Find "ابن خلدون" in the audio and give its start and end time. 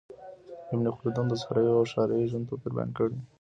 0.73-1.25